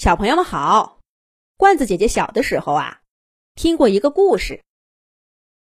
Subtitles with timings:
[0.00, 0.98] 小朋友们好，
[1.58, 3.02] 罐子姐姐小的时候啊，
[3.54, 4.64] 听过一个故事，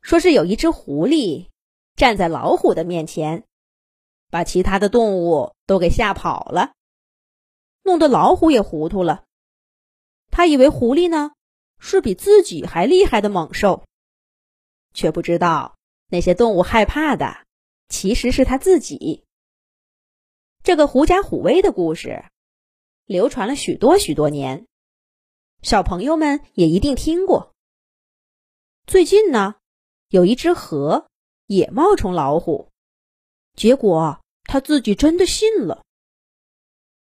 [0.00, 1.46] 说是有一只狐狸
[1.94, 3.44] 站在老虎的面前，
[4.28, 6.72] 把其他的动物都给吓跑了，
[7.84, 9.22] 弄得老虎也糊涂了。
[10.32, 11.30] 他以为狐狸呢
[11.78, 13.84] 是比自己还厉害的猛兽，
[14.92, 15.76] 却不知道
[16.08, 17.46] 那些动物害怕的
[17.88, 19.22] 其实是他自己。
[20.64, 22.24] 这个狐假虎威的故事。
[23.06, 24.66] 流传了许多许多年，
[25.62, 27.54] 小朋友们也一定听过。
[28.84, 29.54] 最近呢，
[30.08, 31.08] 有一只河
[31.46, 32.68] 也冒充老虎，
[33.54, 35.84] 结果他自己真的信了。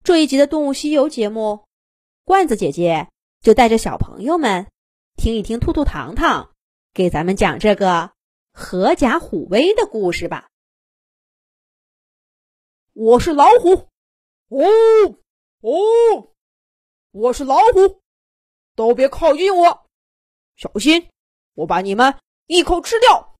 [0.03, 1.63] 这一集的《动物西游》节目，
[2.25, 3.09] 罐子姐姐
[3.39, 4.67] 就带着小朋友们
[5.15, 6.51] 听一听兔兔糖糖
[6.93, 8.11] 给咱们讲这个
[8.51, 10.49] 狐假虎威的故事吧。
[12.91, 13.87] 我是老虎，
[14.49, 15.22] 哦。
[15.63, 16.27] 哦，
[17.11, 18.01] 我是老虎，
[18.75, 19.85] 都别靠近我，
[20.57, 21.07] 小心
[21.53, 22.15] 我把你们
[22.47, 23.37] 一口吃掉。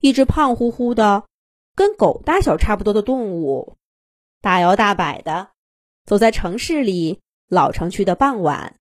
[0.00, 1.24] 一只胖乎乎的、
[1.74, 3.78] 跟狗大小差不多的动物，
[4.42, 5.52] 大摇大摆的
[6.04, 8.76] 走在城市里老城区的傍晚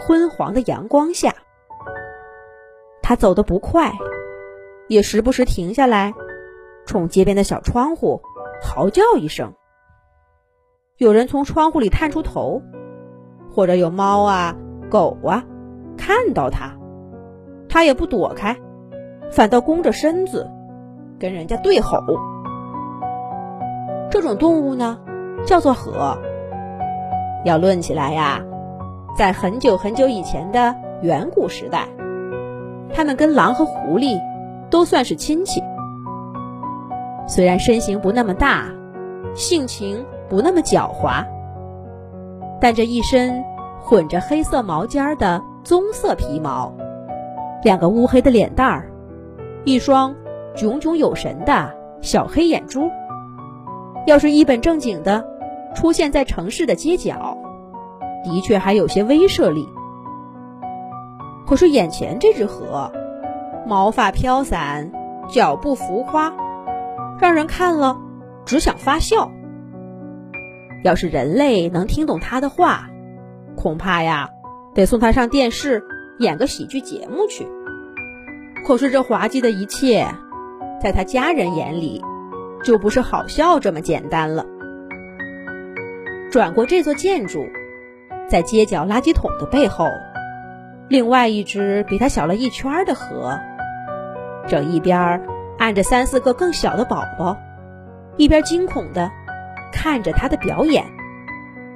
[0.00, 1.36] 昏黄的阳光下。
[3.00, 3.92] 它走得不快，
[4.88, 6.12] 也时不时停下来，
[6.84, 8.20] 冲街边的小窗户
[8.60, 9.54] 嚎叫一声。
[10.98, 12.60] 有人从窗户里探出头，
[13.54, 14.56] 或者有猫啊、
[14.90, 15.44] 狗啊
[15.96, 16.72] 看到它，
[17.68, 18.56] 它也不躲开，
[19.30, 20.50] 反倒弓着身子
[21.16, 22.00] 跟人家对吼。
[24.10, 24.98] 这种动物呢，
[25.46, 26.18] 叫做鹤。
[27.44, 28.44] 要论起来呀，
[29.16, 31.86] 在很久很久以前的远古时代，
[32.92, 34.20] 它们跟狼和狐狸
[34.68, 35.62] 都算是亲戚。
[37.28, 38.64] 虽然身形不那么大，
[39.36, 40.04] 性情。
[40.28, 41.24] 不那么狡猾，
[42.60, 43.42] 但这一身
[43.80, 46.72] 混着黑色毛尖的棕色皮毛，
[47.62, 48.90] 两个乌黑的脸蛋儿，
[49.64, 50.14] 一双
[50.54, 52.90] 炯炯有神的小黑眼珠，
[54.06, 55.24] 要是一本正经的
[55.74, 57.38] 出现在城市的街角，
[58.22, 59.66] 的确还有些威慑力。
[61.46, 62.92] 可是眼前这只河，
[63.66, 64.92] 毛发飘散，
[65.30, 66.32] 脚步浮夸，
[67.18, 67.96] 让人看了
[68.44, 69.30] 只想发笑。
[70.84, 72.88] 要是人类能听懂他的话，
[73.56, 74.30] 恐怕呀，
[74.74, 75.82] 得送他上电视
[76.18, 77.46] 演个喜剧节目去。
[78.66, 80.06] 可是这滑稽的一切，
[80.80, 82.02] 在他家人眼里，
[82.62, 84.46] 就不是好笑这么简单了。
[86.30, 87.46] 转过这座建筑，
[88.28, 89.88] 在街角垃圾桶的背后，
[90.88, 93.38] 另外一只比它小了一圈的河，
[94.46, 95.22] 正一边
[95.58, 97.36] 按着三四个更小的宝宝，
[98.16, 99.10] 一边惊恐的。
[99.72, 100.84] 看着他的表演，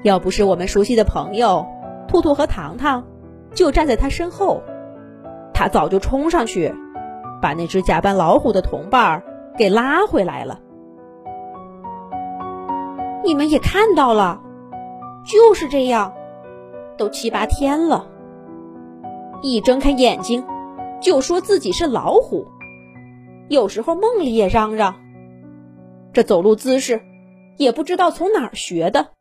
[0.02, 1.66] 要不是我们熟悉的朋友
[2.08, 3.04] 兔兔和糖糖
[3.54, 4.62] 就站在他身后，
[5.54, 6.74] 他早就冲上去，
[7.40, 9.22] 把那只假扮老虎的同伴儿
[9.56, 10.60] 给拉回来了。
[13.24, 14.40] 你们也看到了，
[15.24, 16.12] 就是这样，
[16.96, 18.06] 都七八天了，
[19.42, 20.44] 一睁开眼睛
[21.00, 22.46] 就说自己是老虎，
[23.48, 24.96] 有时候梦里也嚷嚷，
[26.12, 27.00] 这走路姿势。
[27.56, 29.14] 也不知道从哪儿学的，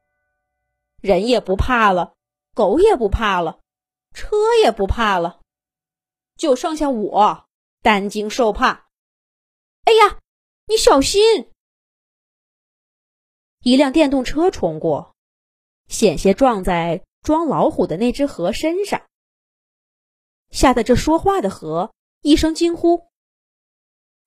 [1.01, 2.15] 人也不怕了，
[2.53, 3.59] 狗也不怕了，
[4.13, 5.41] 车也不怕了，
[6.35, 7.45] 就剩下我
[7.81, 8.87] 担惊受怕。
[9.83, 10.19] 哎呀，
[10.67, 11.51] 你小心！
[13.63, 15.15] 一辆电动车冲过，
[15.87, 19.03] 险些撞在装老虎的那只河身上，
[20.49, 23.11] 吓得这说话的河一声惊呼。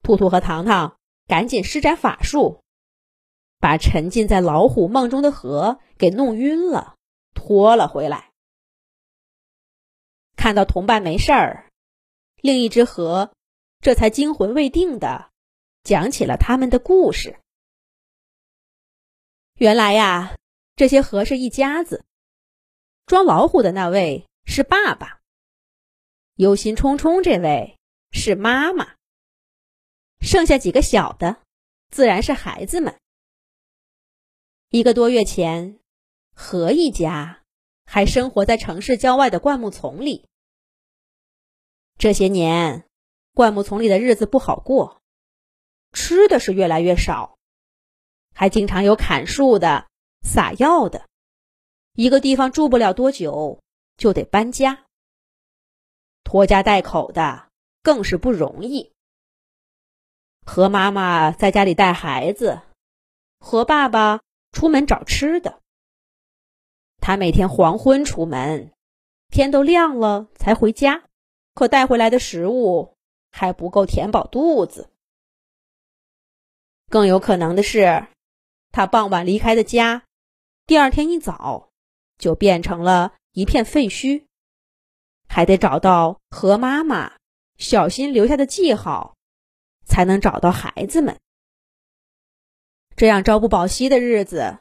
[0.03, 2.64] 兔兔和糖糖赶紧施展法术。
[3.65, 6.97] 把沉浸在老虎梦中的河给弄晕了，
[7.33, 8.31] 拖了回来。
[10.37, 11.71] 看到同伴没事儿，
[12.43, 13.33] 另一只河
[13.81, 15.31] 这才惊魂未定的
[15.83, 17.39] 讲起了他们的故事。
[19.55, 20.37] 原来呀，
[20.77, 22.05] 这些河是一家子，
[23.07, 25.23] 装老虎的那位是爸爸，
[26.35, 27.79] 忧心忡忡这位
[28.11, 28.97] 是妈妈，
[30.21, 31.39] 剩下几个小的
[31.89, 33.01] 自然是孩子们。
[34.75, 35.79] 一个多月前，
[36.35, 37.45] 何一家
[37.85, 40.29] 还生活在城市郊外的灌木丛里。
[41.97, 42.85] 这些年，
[43.35, 45.01] 灌木丛里的日子不好过，
[45.93, 47.39] 吃的是越来越少，
[48.35, 49.87] 还经常有砍树的、
[50.23, 51.09] 撒药的，
[51.93, 53.63] 一个地方住不了多久
[53.97, 54.87] 就得搬家，
[56.25, 57.49] 拖家带口的
[57.81, 58.93] 更是不容易。
[60.45, 62.63] 何妈妈在家里带孩子，
[63.39, 64.21] 何爸爸。
[64.55, 65.61] 出门找吃的，
[66.99, 68.73] 他每天黄昏出门，
[69.29, 71.03] 天都亮了才回家，
[71.55, 72.97] 可带回来的食物
[73.33, 74.89] 还不够填饱肚子。
[76.89, 78.07] 更有可能的是，
[78.71, 80.05] 他傍晚离开的家，
[80.67, 81.71] 第二天一早
[82.17, 84.27] 就变成了一片废墟，
[85.29, 87.15] 还得找到何妈妈
[87.59, 89.17] 小心留下的记号，
[89.85, 91.19] 才能找到孩子们。
[92.97, 94.59] 这样朝不保夕的日子，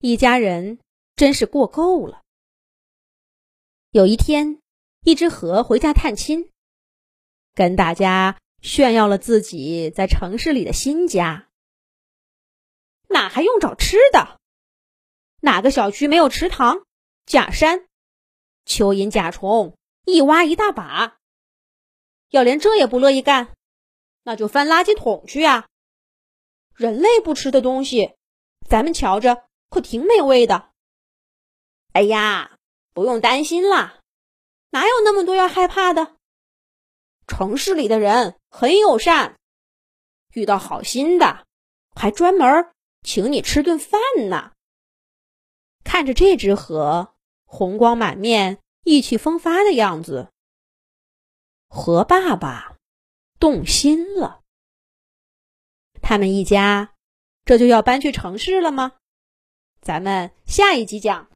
[0.00, 0.78] 一家人
[1.16, 2.20] 真是过够了。
[3.90, 4.60] 有一天，
[5.02, 6.50] 一只河回家探亲，
[7.54, 11.48] 跟大家炫耀了自己在城市里的新家。
[13.08, 14.38] 哪还用找吃的？
[15.40, 16.84] 哪个小区没有池塘、
[17.24, 17.86] 假山、
[18.66, 19.74] 蚯蚓、甲虫，
[20.04, 21.16] 一挖一大把。
[22.28, 23.54] 要连这也不乐意干，
[24.22, 25.69] 那就翻垃圾桶去呀！
[26.80, 28.14] 人类不吃的东西，
[28.66, 30.70] 咱们瞧着可挺美味的。
[31.92, 32.56] 哎呀，
[32.94, 34.00] 不用担心啦，
[34.70, 36.16] 哪有那么多要害怕的？
[37.26, 39.36] 城市里的人很友善，
[40.32, 41.44] 遇到好心的
[41.94, 42.72] 还专门。
[43.02, 44.00] 请你吃顿饭
[44.30, 44.52] 呢。
[45.84, 47.12] 看着这只河
[47.44, 50.30] 红光满面、意气风发的样子，
[51.68, 52.76] 河爸爸
[53.38, 54.39] 动心了。
[56.10, 56.94] 他们一家
[57.44, 58.94] 这就要搬去城市了吗？
[59.80, 61.28] 咱们下一集讲。